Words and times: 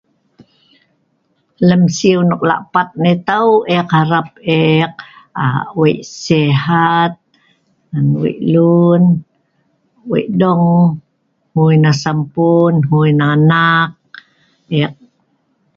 lem 1.67 1.83
siu 1.97 2.19
nok 2.29 2.41
lapat 2.49 2.87
nai 3.01 3.15
tau 3.27 3.49
eek 3.75 3.87
harap 3.97 4.27
eek 4.57 4.93
lak 5.53 5.71
wei 5.79 5.95
sehat 6.23 7.13
ngan 7.91 8.07
wei 8.21 8.37
lun, 8.53 9.03
wei 10.09 10.25
dong 10.41 10.65
hngui 11.51 11.75
nah 11.83 11.97
sempuen, 12.03 12.75
hngui 12.83 13.09
nah 13.19 13.31
anak 13.37 13.89
eek 14.77 14.93